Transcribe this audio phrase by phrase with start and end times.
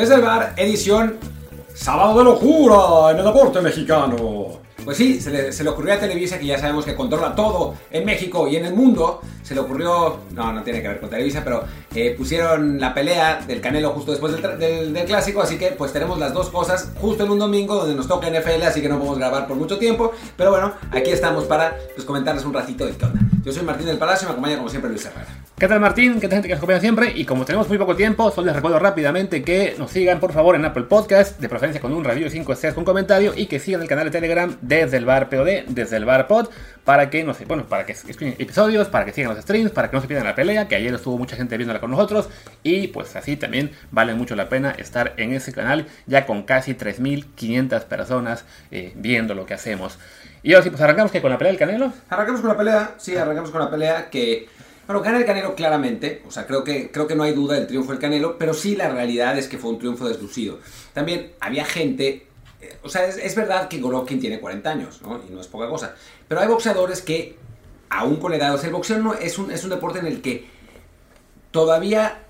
[0.00, 1.18] Desde el bar, edición
[1.74, 4.16] Sábado de locura en el deporte mexicano.
[4.82, 8.48] Pues sí, se le, ocurrió a Televisa, que ya sabemos que controla todo en México
[8.48, 9.20] y en el mundo.
[9.42, 11.64] Se le ocurrió, no, no tiene que ver con Televisa, pero
[11.94, 15.42] eh, pusieron la pelea del Canelo justo después del, clásico.
[15.42, 18.62] Así que pues tenemos las dos cosas justo en un domingo donde nos toca NFL,
[18.62, 20.12] así que no podemos grabar por mucho tiempo.
[20.34, 23.06] Pero bueno, aquí estamos para pues, comentarles un ratito de qué.
[23.42, 25.26] Yo soy Martín del Palacio y me acompaña como siempre Luis Herrera.
[25.58, 26.20] ¿Qué tal Martín?
[26.20, 27.12] ¿Qué tal gente que nos acompaña siempre?
[27.14, 30.56] Y como tenemos muy poco tiempo, solo les recuerdo rápidamente que nos sigan por favor
[30.56, 33.58] en Apple Podcast, de preferencia con un review de 5 estrellas con comentario, y que
[33.58, 36.48] sigan el canal de Telegram desde el bar POD, desde el bar Pod,
[36.84, 39.96] para que no bueno, para que escuchen episodios, para que sigan los streams, para que
[39.96, 42.28] no se pierdan la pelea, que ayer estuvo mucha gente viéndola con nosotros,
[42.62, 46.74] y pues así también vale mucho la pena estar en ese canal, ya con casi
[46.74, 49.98] 3.500 personas eh, viendo lo que hacemos.
[50.42, 51.92] Y ahora sí, pues arrancamos que con la pelea del Canelo.
[52.08, 54.48] Arrancamos con la pelea, sí, arrancamos con la pelea que
[54.90, 57.68] bueno, gana el Canelo claramente, o sea, creo que, creo que no hay duda del
[57.68, 60.58] triunfo del Canelo, pero sí la realidad es que fue un triunfo deslucido.
[60.92, 62.26] También había gente,
[62.60, 65.20] eh, o sea, es, es, verdad que Golovkin tiene 40 años, ¿no?
[65.28, 65.94] Y no es poca cosa,
[66.26, 67.36] pero hay boxeadores que,
[67.88, 70.22] aún con edad, o sea, el boxeo no, es, un, es un deporte en el
[70.22, 70.48] que
[71.52, 72.22] todavía,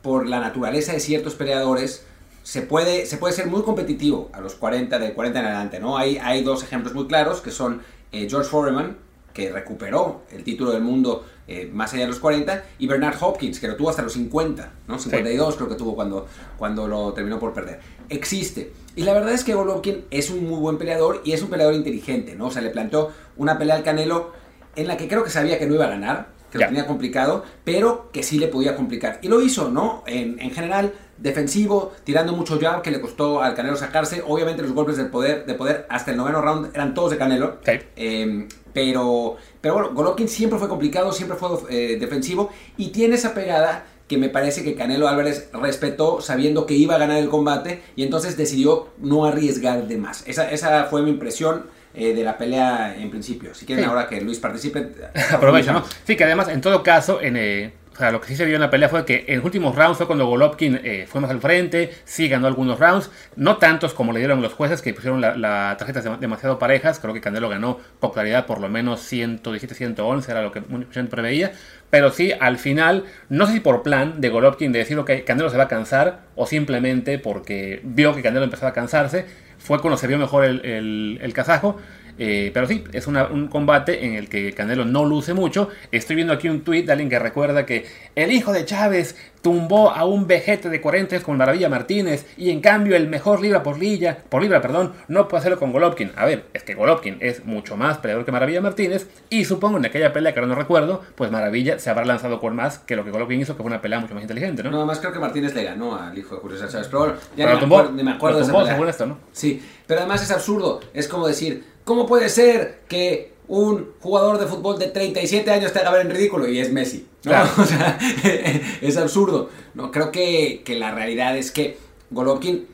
[0.00, 2.06] por la naturaleza de ciertos peleadores,
[2.46, 5.98] se puede, se puede ser muy competitivo a los 40, de 40 en adelante, ¿no?
[5.98, 8.98] Hay, hay dos ejemplos muy claros, que son eh, George Foreman,
[9.34, 13.58] que recuperó el título del mundo eh, más allá de los 40, y Bernard Hopkins,
[13.58, 14.96] que lo tuvo hasta los 50, ¿no?
[14.96, 15.56] 52 sí.
[15.56, 17.80] creo que tuvo cuando, cuando lo terminó por perder.
[18.10, 18.72] Existe.
[18.94, 21.74] Y la verdad es que Golovkin es un muy buen peleador y es un peleador
[21.74, 22.46] inteligente, ¿no?
[22.46, 24.30] O sea, le plantó una pelea al Canelo
[24.76, 26.66] en la que creo que sabía que no iba a ganar, que yeah.
[26.66, 29.18] lo tenía complicado, pero que sí le podía complicar.
[29.22, 30.02] Y lo hizo, ¿no?
[30.06, 34.22] En, en general, defensivo, tirando mucho jab que le costó al Canelo sacarse.
[34.26, 37.58] Obviamente los golpes de poder, de poder hasta el noveno round eran todos de Canelo.
[37.64, 37.72] Sí.
[37.96, 43.32] Eh, pero, pero bueno, Golovkin siempre fue complicado, siempre fue eh, defensivo y tiene esa
[43.32, 47.82] pegada que me parece que Canelo Álvarez respetó sabiendo que iba a ganar el combate
[47.96, 50.22] y entonces decidió no arriesgar de más.
[50.26, 51.64] Esa, esa fue mi impresión
[51.96, 53.54] eh, de la pelea en principio.
[53.54, 53.88] Si quieren Sí.
[53.90, 54.86] ahora que Luis participe,
[55.32, 55.84] Aprovecha, ¿no?
[56.04, 58.56] Sí, que además, en todo caso, en, eh, o sea, lo que sí se vio
[58.56, 61.30] en la pelea fue que en los últimos rounds fue cuando Golovkin eh, fue más
[61.30, 65.20] al frente, sí ganó algunos rounds, no tantos como le dieron los jueces que pusieron
[65.22, 69.00] las la tarjetas dem- demasiado parejas, creo que Canelo ganó por claridad por lo menos
[69.00, 71.52] 117-111, era lo que mucha gente preveía,
[71.90, 75.48] pero sí, al final, no sé si por plan de Golovkin de decir que Canelo
[75.50, 79.24] se va a cansar o simplemente porque vio que Canelo empezaba a cansarse,
[79.58, 81.78] fue cuando se vio mejor el, el, el kazajo.
[82.18, 85.68] Eh, pero sí, es una, un combate en el que Canelo no luce mucho.
[85.92, 89.90] Estoy viendo aquí un tweet de alguien que recuerda que el hijo de Chávez tumbó
[89.90, 93.78] a un vejete de 40 con Maravilla Martínez y en cambio el mejor libra por
[93.78, 96.10] libra, por libra perdón, no puede hacerlo con Golovkin.
[96.16, 99.86] A ver, es que Golovkin es mucho más peleador que Maravilla Martínez y supongo en
[99.86, 103.04] aquella pelea que ahora no recuerdo, pues Maravilla se habrá lanzado con más que lo
[103.04, 104.70] que Golovkin hizo, que fue una pelea mucho más inteligente, ¿no?
[104.72, 106.88] nada más creo que Martínez le ganó al hijo de Julio Chávez.
[106.88, 108.90] Pero bueno, ya Pero tumbó, me acuerdo, me de esa pelea.
[108.90, 109.18] esto, ¿no?
[109.32, 110.80] Sí, pero además es absurdo.
[110.92, 115.78] Es como decir, ¿cómo puede ser que un jugador de fútbol de 37 años te
[115.78, 116.46] haga ver en ridículo?
[116.46, 117.06] Y es Messi.
[117.24, 117.30] ¿no?
[117.30, 117.48] Claro.
[117.58, 117.98] O sea,
[118.82, 119.48] es absurdo.
[119.72, 121.78] No, creo que, que la realidad es que
[122.10, 122.66] Golovkin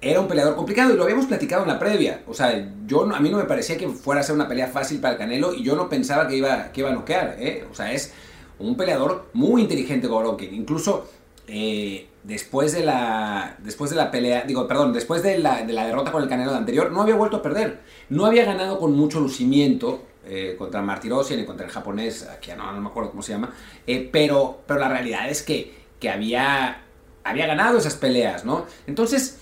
[0.00, 2.22] era un peleador complicado y lo habíamos platicado en la previa.
[2.26, 5.00] O sea, yo a mí no me parecía que fuera a ser una pelea fácil
[5.00, 7.36] para el Canelo y yo no pensaba que iba, que iba a noquear.
[7.38, 7.64] ¿eh?
[7.70, 8.12] O sea, es
[8.58, 10.52] un peleador muy inteligente Golovkin.
[10.52, 11.08] Incluso
[11.46, 15.86] eh, después, de la, después de la pelea, digo, perdón, después de la, de la
[15.86, 17.80] derrota con el Canelo anterior, no había vuelto a perder.
[18.08, 22.72] No había ganado con mucho lucimiento eh, contra Martirosyan y contra el japonés, aquí no,
[22.72, 23.54] no me acuerdo cómo se llama,
[23.86, 26.82] eh, pero, pero la realidad es que, que había,
[27.22, 28.66] había ganado esas peleas, ¿no?
[28.88, 29.38] Entonces,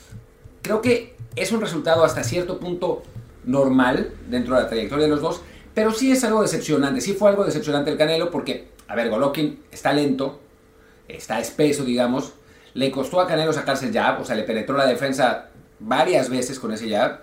[0.61, 3.03] creo que es un resultado hasta cierto punto
[3.45, 5.41] normal dentro de la trayectoria de los dos,
[5.73, 9.61] pero sí es algo decepcionante, sí fue algo decepcionante el Canelo porque, a ver, Golovkin
[9.73, 10.41] está lento,
[11.09, 12.35] está espeso, digamos,
[12.75, 15.49] le costó a Canelo sacarse el jab, o sea, le penetró la defensa
[15.81, 17.21] varias veces con ese jab.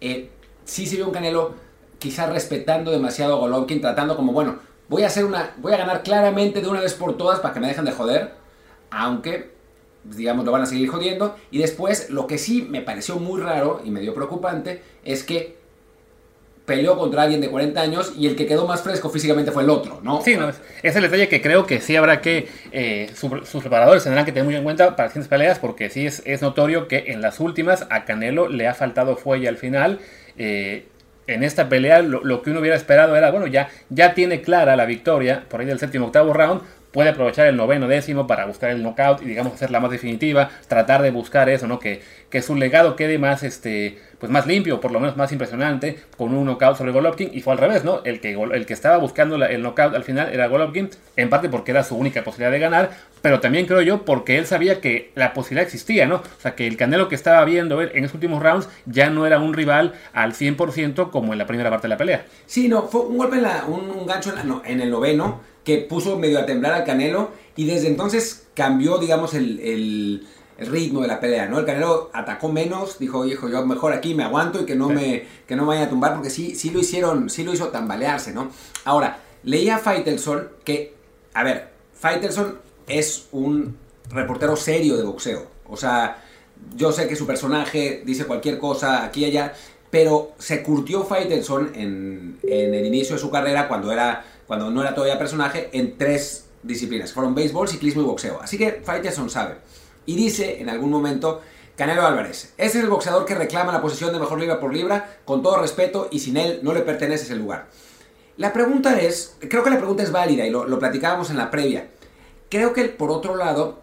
[0.00, 0.30] Eh,
[0.64, 1.54] sí se vio un Canelo
[1.98, 4.58] quizás respetando demasiado a Golovkin, tratando como, bueno,
[4.88, 7.60] voy a hacer una, voy a ganar claramente de una vez por todas para que
[7.60, 8.34] me dejen de joder,
[8.90, 9.50] aunque
[10.04, 11.36] pues, digamos, lo van a seguir jodiendo.
[11.50, 15.59] Y después, lo que sí me pareció muy raro y medio preocupante es que
[16.70, 19.70] peleó contra alguien de 40 años y el que quedó más fresco físicamente fue el
[19.70, 20.20] otro, ¿no?
[20.22, 24.04] Sí, no, es, el detalle que creo que sí habrá que, eh, su- sus preparadores
[24.04, 26.86] tendrán que tener muy en cuenta para las siguientes peleas, porque sí es, es notorio
[26.88, 29.98] que en las últimas a Canelo le ha faltado fuelle al final.
[30.38, 30.86] eh,
[31.26, 34.74] en esta pelea lo, lo que uno hubiera esperado era, bueno, ya, ya tiene clara
[34.74, 38.70] la victoria por ahí del séptimo octavo round, puede aprovechar el noveno décimo para buscar
[38.70, 41.78] el knockout y digamos hacerla más definitiva, tratar de buscar eso, ¿no?
[41.78, 45.98] Que, que su legado quede más, este, pues más limpio, por lo menos más impresionante,
[46.16, 48.02] con un knockout sobre Golovkin, y fue al revés, ¿no?
[48.04, 51.70] El que, el que estaba buscando el knockout al final era Golovkin, en parte porque
[51.70, 52.90] era su única posibilidad de ganar,
[53.22, 56.16] pero también creo yo porque él sabía que la posibilidad existía, ¿no?
[56.16, 59.38] O sea, que el Canelo que estaba viendo en esos últimos rounds ya no era
[59.38, 62.24] un rival al 100% como en la primera parte de la pelea.
[62.46, 64.32] Sí, no, fue un golpe, en la, un, gancho
[64.64, 69.34] en, el noveno que puso medio a temblar al Canelo y desde entonces cambió, digamos,
[69.34, 70.26] el,
[70.58, 71.58] ritmo de la pelea, ¿no?
[71.58, 75.24] El Canelo atacó menos, dijo, hijo, yo mejor aquí me aguanto y que no, me,
[75.46, 78.50] que no vaya a tumbar porque sí, sí lo hicieron, sí lo hizo tambalearse, ¿no?
[78.84, 80.94] Ahora, leía a Faitelson que,
[81.32, 83.76] a ver, Faitelson es un
[84.10, 86.22] reportero serio de boxeo, o sea,
[86.76, 89.54] yo sé que su personaje dice cualquier cosa aquí y allá,
[89.90, 94.82] pero se curtió Faitelson en, en el inicio de su carrera cuando, era, cuando no
[94.82, 97.12] era todavía personaje en tres disciplinas.
[97.12, 98.40] Fueron béisbol, ciclismo y boxeo.
[98.42, 99.58] Así que Faitelson sabe.
[100.06, 101.40] Y dice en algún momento,
[101.76, 105.18] Canelo Álvarez, ese es el boxeador que reclama la posición de mejor libra por libra,
[105.24, 107.68] con todo respeto, y sin él no le pertenece ese lugar.
[108.38, 111.48] La pregunta es, creo que la pregunta es válida y lo, lo platicábamos en la
[111.48, 111.86] previa.
[112.48, 113.78] Creo que por otro lado,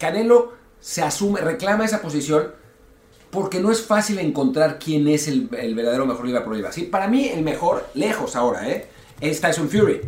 [0.00, 2.50] Canelo se asume, reclama esa posición
[3.30, 6.72] porque no es fácil encontrar quién es el, verdadero mejor libra por libra.
[6.72, 8.88] Sí, para mí el mejor, lejos ahora, ¿eh?
[9.20, 10.00] Es Tyson Fury.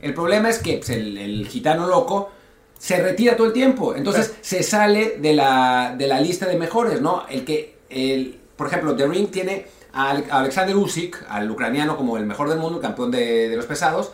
[0.00, 2.30] El problema es que pues, el, gitano loco
[2.78, 3.94] se retira todo el tiempo.
[3.94, 7.24] Entonces se sale de la, de la, lista de mejores, ¿no?
[7.28, 12.26] El que, el, por ejemplo, The Ring tiene a Alexander Usyk, al ucraniano, como el
[12.26, 14.12] mejor del mundo, campeón de, de los pesados.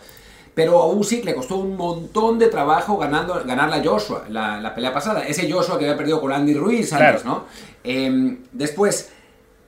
[0.58, 4.92] Pero a Usyk le costó un montón de trabajo ganando, ganar la Joshua, la, pelea
[4.92, 5.24] pasada.
[5.24, 7.44] Ese Joshua que había perdido con Andy Ruiz antes, ¿no?
[7.84, 9.08] Em, después,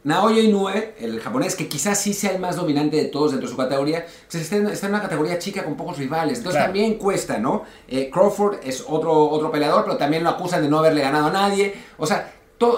[0.02, 3.52] Naoya Inoue, el japonés, que quizás sí sea el más dominante de todos dentro de
[3.52, 6.38] su categoría, pues está, en, una categoría chica con pocos rivales.
[6.38, 7.64] Entonces también cuesta, ¿no?
[7.86, 11.32] Eh, Crawford es otro, otro peleador, pero también lo acusan de no haberle ganado a
[11.32, 11.74] nadie.
[11.98, 12.32] O sea,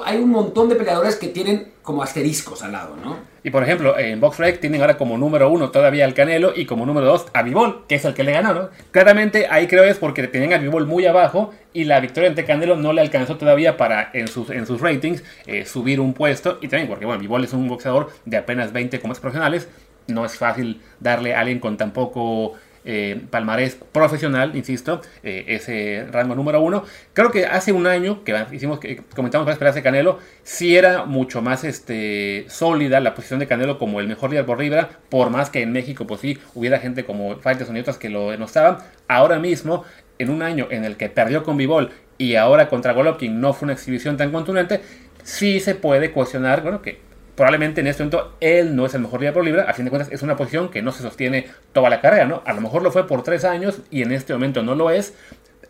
[0.05, 3.17] hay un montón de peleadores que tienen como asteriscos al lado, ¿no?
[3.43, 6.87] Y por ejemplo, en BoxRec tienen ahora como número uno todavía al Canelo y como
[6.87, 8.69] número dos a Vivol, que es el que le ganó, ¿no?
[8.93, 12.77] Claramente ahí creo es porque tenían a Vivol muy abajo y la victoria ante Canelo
[12.77, 16.69] no le alcanzó todavía para en sus, en sus ratings eh, subir un puesto y
[16.69, 19.69] también porque, bueno, Vivol es un boxeador de apenas 20 como es profesionales,
[20.07, 26.07] no es fácil darle a alguien con tan poco eh, palmarés profesional, insisto, eh, ese
[26.11, 26.85] rango número uno.
[27.13, 31.05] Creo que hace un año que hicimos, que comentamos para esperar de Canelo, sí era
[31.05, 35.31] mucho más este, sólida la posición de Canelo como el mejor líder por libra, por
[35.31, 38.79] más que en México, pues sí, hubiera gente como Faitelson y otras que lo denostaban.
[39.09, 39.85] Ahora mismo,
[40.19, 43.67] en un año en el que perdió con Bivol y ahora contra Golovkin no fue
[43.67, 44.81] una exhibición tan contundente,
[45.23, 49.21] sí se puede cuestionar, bueno, que probablemente en este momento él no es el mejor
[49.21, 51.91] día por libra, a fin de cuentas es una posición que no se sostiene toda
[51.91, 52.43] la carrera, ¿no?
[52.45, 55.15] A lo mejor lo fue por tres años y en este momento no lo es.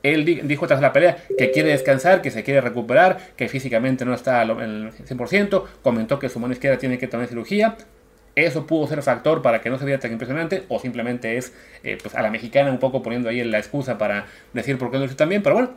[0.02, 4.14] Él dijo tras la pelea que quiere descansar, que se quiere recuperar, que físicamente no
[4.14, 7.76] está el 100%, comentó que su mano izquierda tiene que tener cirugía.
[8.34, 11.52] Eso pudo ser factor para que no se viera tan impresionante, o simplemente es
[11.84, 14.94] eh, pues a la mexicana un poco poniendo ahí la excusa para decir por qué
[14.96, 15.70] no lo hizo tan bien, pero bueno,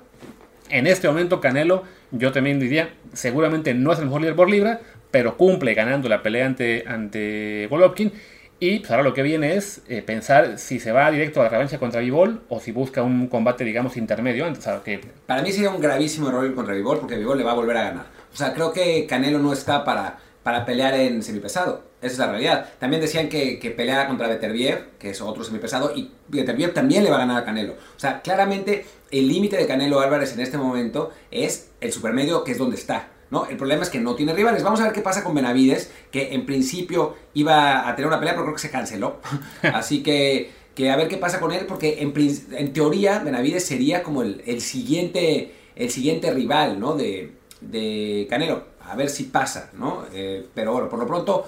[0.69, 4.79] en este momento Canelo, yo también diría, seguramente no es el mejor líder por libra,
[5.15, 8.11] pero cumple ganando la pelea ante, ante Golovkin.
[8.59, 11.49] Y pues ahora lo que viene es eh, pensar si se va directo a la
[11.49, 14.45] revancha contra Vivol o si busca un combate, digamos, intermedio.
[14.45, 14.99] Antes, que...
[15.25, 17.83] Para mí sería un gravísimo error contra Vivol porque Vivol le va a volver a
[17.83, 18.05] ganar.
[18.33, 21.85] O sea, creo que Canelo no está para, para pelear en semipesado.
[22.01, 22.69] Esa es la realidad.
[22.77, 27.09] También decían que, que peleara contra Beterbiev, que es otro semipesado, y Beterbiev también le
[27.09, 27.71] va a ganar a Canelo.
[27.71, 32.51] O sea, claramente el límite de Canelo Álvarez en este momento es el supermedio, que
[32.51, 33.14] es donde está.
[33.35, 33.47] ¿No?
[33.47, 34.63] El problema es que no tiene rivales.
[34.63, 38.33] Vamos a ver qué pasa con Benavides, que en principio iba a tener una pelea,
[38.33, 39.17] pero creo que se canceló.
[39.61, 42.13] Así que, que a ver qué pasa con él, porque en,
[42.51, 46.95] en teoría Benavides sería como el, el, siguiente, el siguiente rival ¿no?
[46.95, 48.63] de, de Canelo.
[48.81, 50.05] A ver si pasa, ¿no?
[50.13, 51.45] Eh, pero bueno, por lo pronto,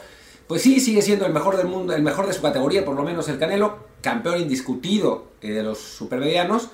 [0.47, 3.03] pues sí, sigue siendo el mejor del mundo, el mejor de su categoría, por lo
[3.03, 6.69] menos el Canelo, campeón indiscutido eh, de los supermedianos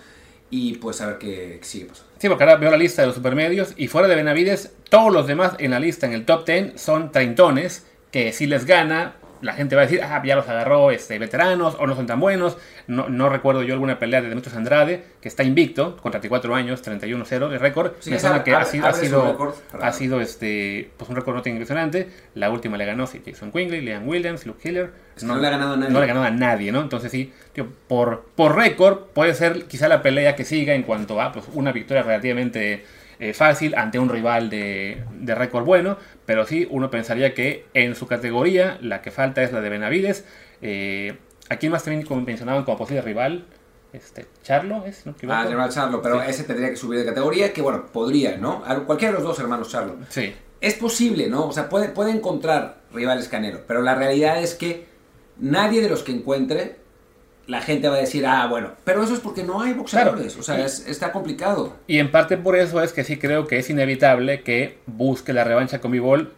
[0.54, 2.12] y pues a ver qué sigue pasando.
[2.20, 5.26] Sí, porque ahora veo la lista de los supermedios y fuera de Benavides, todos los
[5.26, 9.54] demás en la lista, en el top 10, son treintones que si les gana, la
[9.54, 12.58] gente va a decir, ah, ya los agarró este, veteranos o no son tan buenos.
[12.88, 16.84] No, no recuerdo yo alguna pelea de Demetrius Andrade, que está invicto, con 34 años,
[16.84, 17.94] 31-0 de récord.
[18.06, 21.52] Me suena que ha, sido, ha sido, ha sido este, pues un récord no tan
[21.54, 22.10] impresionante.
[22.36, 24.92] La última le ganó sí, Jason Quingley, Liam Williams, Luke Hiller.
[25.22, 25.94] No, le ha ganado a nadie.
[25.94, 26.82] No le ha ganado a nadie, ¿no?
[26.82, 31.22] Entonces sí, tío, por, por récord puede ser quizá la pelea que siga en cuanto
[31.22, 32.86] a pues, una victoria relativamente
[33.24, 37.96] eh, fácil ante un rival de, de récord bueno, pero sí uno pensaría que en
[37.96, 40.26] su categoría la que falta es la de Benavides.
[40.62, 41.18] Eh,
[41.50, 43.46] ¿A quién más también mencionaban como posible rival?
[43.94, 45.06] este, Charlo, ¿es?
[45.06, 45.16] ¿No?
[45.30, 48.64] Ah, Germán Charlo, pero ese tendría que subir de categoría, que bueno, podría, ¿no?
[48.86, 49.96] Cualquiera de los dos hermanos Charlo.
[50.10, 50.34] Sí.
[50.60, 51.48] Es posible, ¿no?
[51.48, 54.88] O sea, puede, puede encontrar rivales Canelo, pero la realidad es que
[55.38, 56.83] nadie de los que encuentre
[57.48, 60.44] la gente va a decir, ah, bueno, pero eso es porque no hay boxeadores, o
[60.44, 61.76] sea, está complicado.
[61.88, 65.44] Y en parte por eso es que sí creo que es inevitable que busque la
[65.44, 66.34] revancha con Bivol,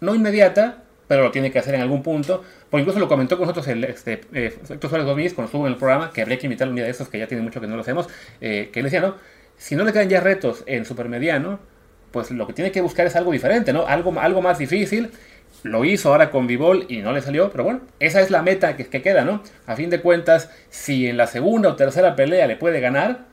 [0.00, 2.42] no inmediata, pero lo tiene que hacer en algún punto.
[2.70, 5.72] Porque incluso lo comentó con nosotros el este, eh, Héctor Suárez Gómez cuando estuvo en
[5.72, 7.66] el programa, que habría que invitar un día de esos, que ya tiene mucho que
[7.66, 8.08] no lo hacemos,
[8.40, 9.14] eh, que él decía, ¿no?
[9.56, 11.60] Si no le quedan ya retos en supermediano,
[12.10, 13.86] pues lo que tiene que buscar es algo diferente, ¿no?
[13.86, 15.10] Algo, algo más difícil.
[15.62, 18.76] Lo hizo ahora con Vivol y no le salió, pero bueno, esa es la meta
[18.76, 19.42] que, que queda, ¿no?
[19.66, 23.26] A fin de cuentas, si en la segunda o tercera pelea le puede ganar,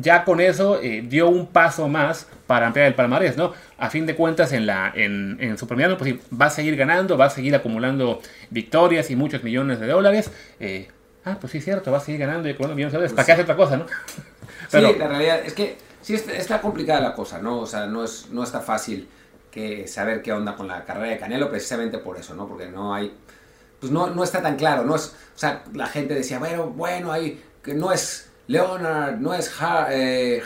[0.00, 3.52] ya con eso eh, dio un paso más para ampliar el palmarés, ¿no?
[3.78, 7.26] A fin de cuentas, en, la, en, en Supermediano, pues va a seguir ganando, va
[7.26, 10.30] a seguir acumulando victorias y muchos millones de dólares.
[10.60, 10.88] Eh,
[11.24, 13.14] ah, pues sí, cierto, va a seguir ganando y acumulando millones de dólares.
[13.14, 13.86] ¿Para qué hace otra cosa, no?
[14.70, 17.60] Pero, sí, la realidad es que sí está, complicada la cosa, ¿no?
[17.60, 19.08] O sea, no, es, no está fácil
[19.54, 22.48] que saber qué onda con la carrera de Canelo, precisamente por eso, ¿no?
[22.48, 23.14] Porque no hay.
[23.78, 24.96] Pues no, no está tan claro, ¿no?
[24.96, 27.40] Es, o sea, la gente decía, bueno, bueno, hay.
[27.62, 29.54] que no es Leonard, no es
[29.90, 30.42] eh,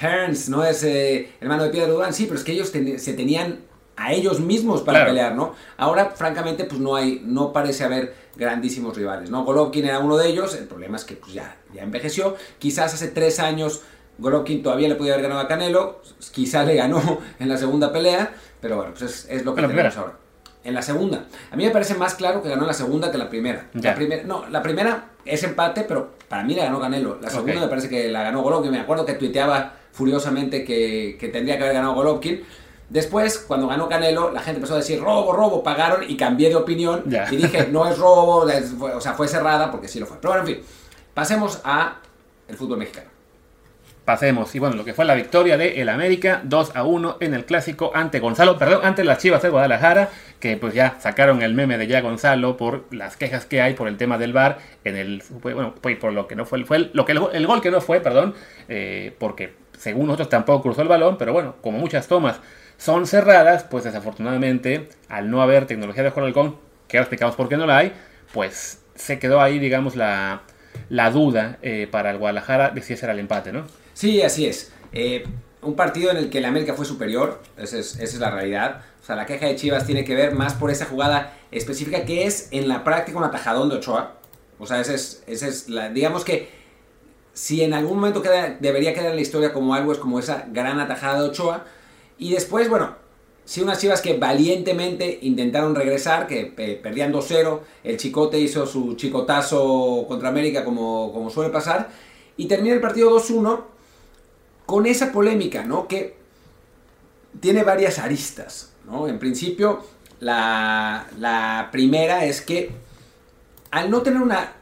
[0.00, 3.60] Hearns, no es eh, hermano de Piedra Durán, sí, pero es que ellos se tenían
[3.96, 5.54] a ellos mismos para pelear, ¿no?
[5.76, 9.44] Ahora, francamente, pues no hay, no parece haber grandísimos rivales, ¿no?
[9.44, 13.06] Golovkin era uno de ellos, el problema es que pues ya, ya envejeció, quizás hace
[13.06, 13.82] tres años
[14.18, 16.00] Golovkin todavía le podía haber ganado a Canelo,
[16.32, 17.00] quizás le ganó
[17.38, 20.14] en la segunda pelea, pero bueno, pues es, lo que tenemos ahora.
[20.62, 21.26] En la segunda.
[21.50, 23.68] A mí me parece más claro que ganó en la segunda que la primera.
[23.74, 27.18] La primera no, la primera es empate, pero para mí la ganó Canelo.
[27.20, 28.70] La segunda me parece que la ganó Golovkin.
[28.70, 32.42] Me acuerdo que tuiteaba furiosamente que, tendría que haber ganado Golovkin.
[32.88, 36.56] Después, cuando ganó Canelo, la gente empezó a decir robo, robo, pagaron y cambié de
[36.56, 37.04] opinión.
[37.30, 40.16] Y dije, no es robo, o sea, fue cerrada porque sí lo fue.
[40.18, 40.64] Pero bueno, en fin,
[41.12, 41.98] pasemos a
[42.48, 43.13] el fútbol mexicano.
[44.04, 47.32] Pasemos, y bueno, lo que fue la victoria de el América 2 a 1 en
[47.32, 51.54] el clásico ante Gonzalo, perdón, ante las Chivas de Guadalajara, que pues ya sacaron el
[51.54, 54.96] meme de ya Gonzalo por las quejas que hay por el tema del VAR en
[54.96, 58.00] el bueno, por lo que no fue, fue lo que el, gol que no fue,
[58.00, 58.34] perdón,
[58.68, 62.40] eh, porque según nosotros tampoco cruzó el balón, pero bueno, como muchas tomas
[62.76, 66.58] son cerradas, pues desafortunadamente al no haber tecnología de juego
[66.88, 67.92] que ahora explicamos por qué no la hay,
[68.34, 70.42] pues se quedó ahí, digamos, la,
[70.90, 73.64] la duda eh, para el Guadalajara de si ese era el empate, ¿no?
[73.94, 74.72] Sí, así es.
[74.92, 75.24] Eh,
[75.62, 78.82] un partido en el que el América fue superior, esa es, la realidad.
[79.02, 82.26] O sea, la queja de Chivas tiene que ver más por esa jugada específica que
[82.26, 84.16] es en la práctica un atajadón de Ochoa.
[84.58, 86.48] O sea, ese es, ese es la, digamos que
[87.32, 90.46] si en algún momento queda, debería quedar en la historia como algo, es como esa
[90.50, 91.64] gran atajada de Ochoa.
[92.18, 92.96] Y después, bueno,
[93.44, 98.94] sí unas Chivas que valientemente intentaron regresar, que eh, perdían 2-0, el Chicote hizo su
[98.94, 101.90] chicotazo contra América como, como suele pasar,
[102.36, 103.73] y termina el partido 2-1
[104.66, 105.88] con esa polémica, ¿no?
[105.88, 106.16] Que
[107.40, 109.08] tiene varias aristas, ¿no?
[109.08, 109.84] En principio,
[110.20, 112.70] la, primera es que
[113.70, 114.52] al no tener una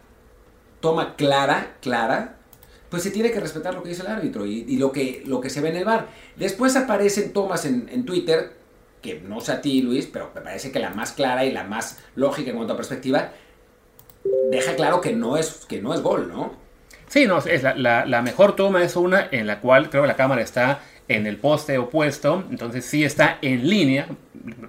[0.80, 2.36] toma clara, clara,
[2.88, 5.50] pues se tiene que respetar lo que dice el árbitro y, lo, que, lo que
[5.50, 6.08] se ve en el bar.
[6.36, 8.52] Después aparecen tomas en, Twitter,
[9.00, 11.64] que no sé a ti, Luis, pero me parece que la más clara y la
[11.64, 13.32] más lógica en cuanto a perspectiva,
[14.50, 16.61] deja claro que no es, que no es gol, ¿no?
[17.12, 20.40] Sí, no, es la, mejor toma es una en la cual creo que la cámara
[20.40, 24.06] está en el poste opuesto, entonces sí está en línea,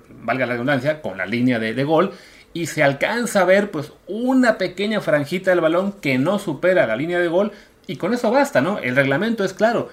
[0.10, 2.12] valga la redundancia, con la línea de, gol,
[2.52, 6.98] y se alcanza a ver pues una pequeña franjita del balón que no supera la
[6.98, 7.54] línea de gol,
[7.88, 8.78] y con eso basta, ¿no?
[8.78, 9.88] El reglamento es claro,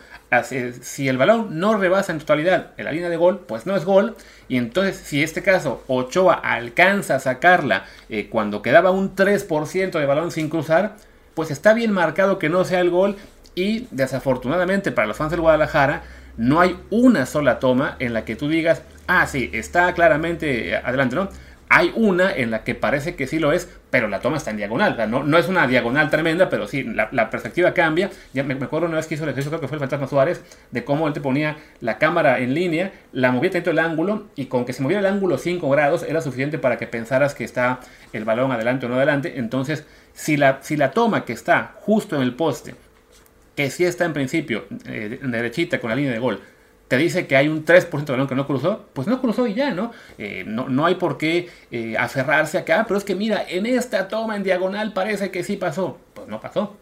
[0.82, 3.84] si el balón no rebasa en totalidad en la línea de gol, pues no es
[3.84, 4.16] gol.
[4.48, 9.98] Y entonces, si en este caso Ochoa alcanza a sacarla eh, cuando quedaba un 3%
[9.98, 10.96] de balón sin cruzar,
[11.40, 13.16] pues está bien marcado que no sea el gol
[13.54, 16.02] y desafortunadamente para los fans del Guadalajara
[16.36, 21.16] no hay una sola toma en la que tú digas, ah, sí, está claramente adelante,
[21.16, 21.30] ¿no?
[21.70, 24.58] Hay una en la que parece que sí lo es, pero la toma está en
[24.58, 24.96] diagonal.
[25.08, 28.10] no, no es una diagonal tremenda, pero sí, la, perspectiva cambia.
[28.34, 30.44] Ya me, acuerdo una vez que hizo el ejercicio, creo que fue el Fantasma Suárez,
[30.72, 34.46] de cómo él te ponía la cámara en línea, la movía dentro del ángulo, y
[34.46, 37.80] con que se moviera el ángulo 5 grados era suficiente para que pensaras que está
[38.12, 39.34] el balón adelante o no adelante.
[39.36, 39.86] Entonces,
[40.20, 42.74] si la, si la toma que está justo en el poste,
[43.56, 46.40] que sí está en principio eh, derechita con la línea de gol,
[46.88, 49.54] te dice que hay un 3% de balón que no cruzó, pues no cruzó y
[49.54, 49.92] ya, ¿no?
[50.18, 54.08] Eh, no, no, hay por qué eh, aferrarse acá, pero es que mira, en esta
[54.08, 55.98] toma en diagonal parece que sí pasó.
[56.12, 56.76] Pues no pasó.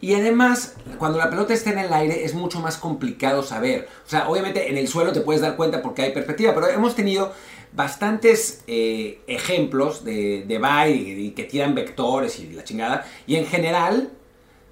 [0.00, 3.88] Y además, cuando la pelota está en el aire es mucho más complicado saber.
[4.06, 6.94] O sea, obviamente en el suelo te puedes dar cuenta porque hay perspectiva, pero hemos
[6.94, 7.32] tenido
[7.74, 13.04] bastantes ejemplos de, de y que tiran vectores y la chingada.
[13.26, 14.10] Y en general,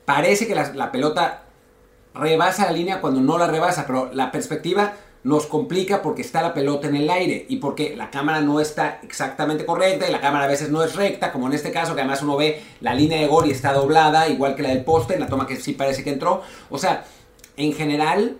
[0.04, 1.44] parece que la, la pelota
[2.14, 4.94] rebasa la línea cuando no la rebasa, pero la perspectiva
[5.24, 8.98] nos complica porque está la pelota en el aire y porque la cámara no está
[9.02, 12.00] exactamente correcta y la cámara a veces no es recta, como en este caso que
[12.00, 15.14] además uno ve la línea de gol y está doblada, igual que la del poste,
[15.14, 16.42] en la toma que sí parece que entró.
[16.70, 17.04] O sea,
[17.56, 18.38] en general,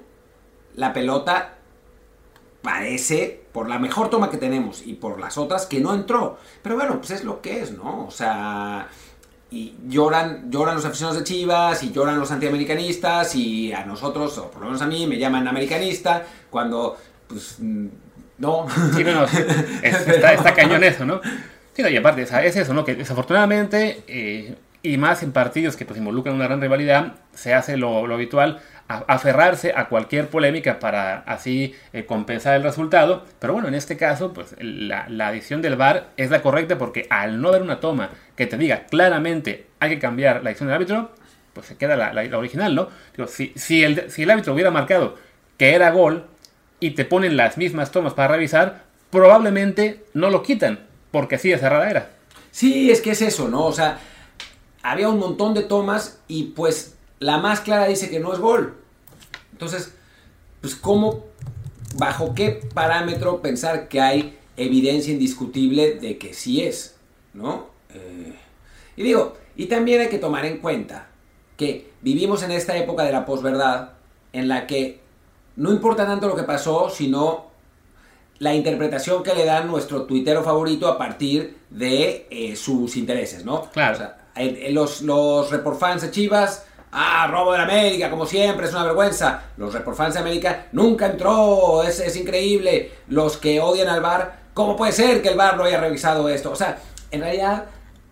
[0.75, 1.54] la pelota
[2.62, 6.38] parece, por la mejor toma que tenemos y por las otras, que no entró.
[6.62, 8.06] Pero bueno, pues es lo que es, ¿no?
[8.06, 8.88] O sea,
[9.50, 14.50] y lloran, lloran los aficionados de Chivas y lloran los antiamericanistas y a nosotros, o
[14.50, 16.97] por lo menos a mí, me llaman americanista cuando,
[17.28, 18.66] pues, no.
[18.94, 19.25] Sí, bueno,
[19.82, 21.21] está, está, cañón eso, ¿no?
[21.75, 22.85] Sí, y aparte, es eso, ¿no?
[22.85, 27.76] Que desafortunadamente, eh, y más en partidos que pues involucran una gran rivalidad, se hace
[27.76, 28.61] lo, lo habitual,
[28.99, 33.25] aferrarse a cualquier polémica para así eh, compensar el resultado.
[33.39, 37.07] Pero bueno, en este caso, pues la, la adición del VAR es la correcta porque
[37.11, 40.77] al no haber una toma que te diga claramente hay que cambiar la edición del
[40.77, 41.13] árbitro,
[41.53, 42.89] pues se queda la, la, original, ¿no?
[43.17, 45.17] Digo, si, si, el, si el árbitro hubiera marcado
[45.59, 46.27] que era gol
[46.81, 51.59] y te ponen las mismas tomas para revisar, probablemente no lo quitan, porque así de
[51.59, 52.11] cerrada era.
[52.51, 53.67] Sí, es que es eso, ¿no?
[53.67, 53.99] O sea,
[54.83, 58.77] había un montón de tomas y pues la más clara dice que no es gol.
[59.62, 59.95] Entonces,
[60.61, 61.25] pues cómo,
[61.95, 66.97] bajo qué parámetro pensar que hay evidencia indiscutible de que sí es,
[67.33, 67.69] ¿no?
[67.95, 68.35] Eh,
[68.97, 71.07] y digo, y también hay que tomar en cuenta
[71.57, 73.90] que vivimos en esta época de la posverdad
[74.33, 74.99] en la que
[75.54, 77.52] no importa tanto lo que pasó, sino
[78.40, 83.71] la interpretación que le dan nuestro tuitero favorito a partir de eh, sus intereses, ¿no?
[83.71, 83.95] Claro.
[83.95, 84.16] O sea,
[84.71, 88.85] los, los report fans de Chivas Ah, robo de la América, como siempre, es una
[88.85, 89.45] vergüenza.
[89.57, 92.93] Los fans de América nunca entró, es, es increíble.
[93.09, 96.51] Los que odian al bar, ¿cómo puede ser que el bar no haya revisado esto?
[96.51, 96.79] O sea,
[97.11, 97.65] en realidad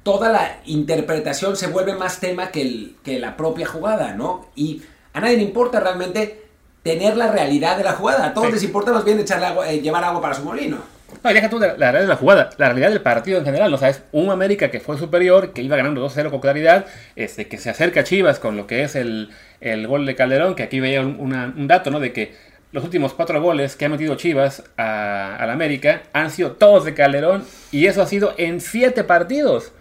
[0.03, 4.47] toda la interpretación se vuelve más tema que, el, que la propia jugada, ¿no?
[4.57, 4.83] Y
[5.13, 6.49] a nadie le importa realmente
[6.83, 8.27] tener la realidad de la jugada.
[8.27, 8.53] A todos sí.
[8.55, 10.79] les importa más bien echarle agua, eh, llevar agua para su molino.
[11.23, 13.71] No, deja tú la, la, realidad de la jugada, la realidad del partido en general,
[13.71, 13.79] ¿no?
[13.79, 17.71] sabes, un América que fue superior, que iba ganando 2-0 con claridad, este, que se
[17.71, 21.03] acerca a Chivas con lo que es el, el gol de Calderón, que aquí veía
[21.03, 22.01] un, dato, ¿no?
[22.01, 22.35] De que
[22.73, 26.95] los últimos cuatro goles que ha metido Chivas a, al América han sido todos de
[26.95, 29.73] Calderón, y eso ha sido en siete partidos.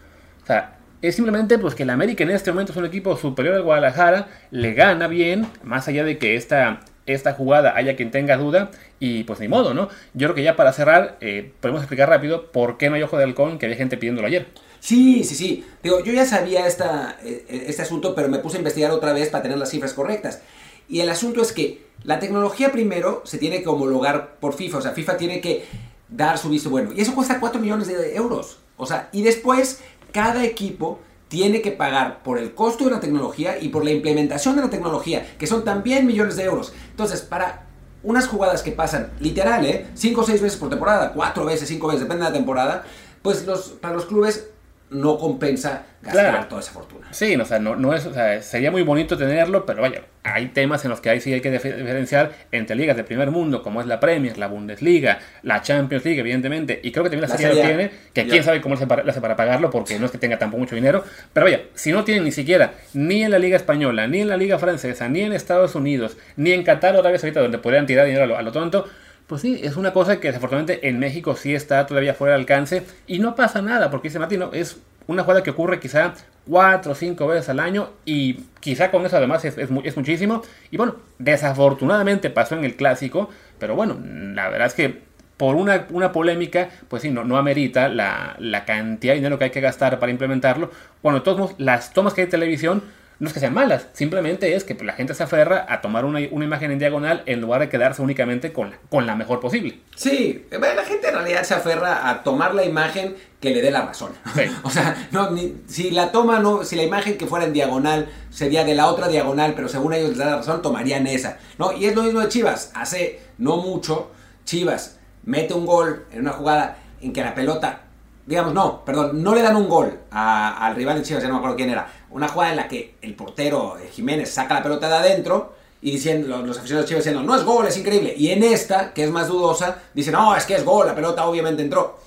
[0.44, 3.56] O sea, es simplemente pues que el América en este momento es un equipo superior
[3.56, 6.82] al Guadalajara, le gana bien, más allá de que esta
[7.13, 9.89] esta jugada haya quien tenga duda y pues ni modo, ¿no?
[10.13, 13.17] Yo creo que ya para cerrar eh, podemos explicar rápido por qué no hay ojo
[13.17, 14.48] de halcón que había gente pidiéndolo ayer.
[14.80, 15.65] Sí, sí, sí.
[15.84, 19.43] Digo, yo ya sabía esta, este asunto, pero me puse a investigar otra vez para
[19.43, 20.41] tener las cifras correctas.
[20.88, 24.82] Y el asunto es que la tecnología primero se tiene que homologar por FIFA, o
[24.82, 25.65] sea, FIFA tiene que
[26.08, 26.91] dar su visto bueno.
[26.95, 28.58] Y eso cuesta 4 millones de euros.
[28.78, 33.58] O sea, y después cada equipo tiene que pagar por el costo de la tecnología
[33.60, 36.74] y por la implementación de la tecnología, que son también millones de euros.
[36.89, 37.68] Entonces, para
[38.04, 39.88] unas jugadas que pasan, literal, ¿eh?
[39.94, 42.84] 5 o 6 veces por temporada, 4 veces, 5 veces, depende de la temporada,
[43.22, 44.49] pues los, para los clubes
[44.91, 46.47] no compensa gastar claro.
[46.47, 47.08] toda esa fortuna.
[47.12, 50.47] Sí, o sea, no, no es, o sea, sería muy bonito tenerlo, pero vaya, hay
[50.47, 53.82] temas en los que ahí sí hay que diferenciar entre ligas de primer mundo, como
[53.82, 57.38] es la Premier, la Bundesliga, la Champions League, evidentemente, y creo que también la, la
[57.38, 60.12] Serie A lo tiene, que quién sabe cómo lo hace para pagarlo, porque no es
[60.12, 63.39] que tenga tampoco mucho dinero, pero vaya, si no tienen ni siquiera ni en la
[63.39, 67.12] Liga Española, ni en la Liga Francesa, ni en Estados Unidos, ni en Qatar otra
[67.12, 68.88] vez ahorita donde podrían tirar dinero a lo, a lo tonto,
[69.30, 72.84] pues sí, es una cosa que desafortunadamente en México sí está todavía fuera de alcance
[73.06, 76.15] y no pasa nada, porque dice Martino, es una jugada que ocurre quizá
[76.48, 80.42] cuatro o cinco veces al año y quizá con eso además es, es, muchísimo.
[80.72, 85.02] Y bueno, desafortunadamente pasó en el clásico, pero bueno, la verdad es que
[85.38, 89.46] por una, una polémica, pues sí, no, no amerita la, la, cantidad de dinero que
[89.46, 90.72] hay que gastar para implementarlo.
[91.04, 92.82] Bueno, todos modos, las tomas que hay de televisión
[93.20, 96.20] no es que sean malas, simplemente es que la gente se aferra a tomar una,
[96.32, 99.82] una, imagen en diagonal en lugar de quedarse únicamente con la, con la mejor posible.
[99.96, 103.82] Sí, la gente en realidad se aferra a tomar la imagen que le dé la
[103.82, 104.14] razón.
[104.36, 104.44] Sí.
[104.64, 108.10] o sea, no, ni, si la toma, no, si la imagen que fuera en diagonal
[108.30, 111.40] sería de la otra diagonal, pero según ellos les da la razón, tomarían esa.
[111.58, 111.74] ¿no?
[111.74, 112.72] Y es lo mismo de Chivas.
[112.74, 114.12] Hace no mucho,
[114.46, 117.82] Chivas mete un gol en una jugada en que la pelota
[118.30, 121.39] digamos, no, perdón, no le dan un gol al rival de Chivas, ya no me
[121.39, 121.92] acuerdo quién era.
[122.12, 125.89] Una jugada en la que el portero eh, Jiménez saca la pelota de adentro y
[125.89, 128.13] diciendo, los, los aficionados de Chivas diciendo, no es gol, es increíble.
[128.15, 131.26] Y en esta, que es más dudosa, dicen, no, es que es gol, la pelota
[131.26, 131.98] obviamente entró.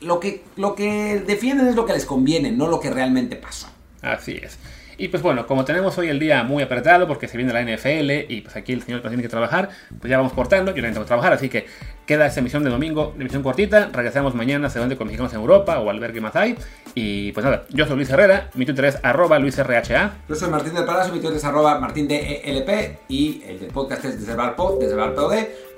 [0.00, 3.66] Lo que, lo que defienden es lo que les conviene, no lo que realmente pasó.
[4.00, 4.56] Así es.
[4.98, 8.32] Y pues bueno, como tenemos hoy el día muy apretado porque se viene la NFL
[8.32, 9.68] y pues aquí el señor tiene que trabajar,
[10.00, 11.66] pues ya vamos cortando, yo necesito trabajar, así que
[12.04, 15.88] queda esta emisión de domingo, emisión cortita, regresamos mañana según con mexicanos en Europa o
[15.88, 16.56] al ver qué más hay.
[16.96, 20.14] Y pues nada, yo soy Luis Herrera, mi Twitter es arroba luisrha.
[20.28, 24.18] Yo soy Martín del Palacio, mi Twitter es arroba martindelp y el del podcast es
[24.18, 25.14] desde el bar desde el bar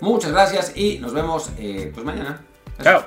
[0.00, 2.40] Muchas gracias y nos vemos eh, pues mañana.
[2.82, 3.04] Chao.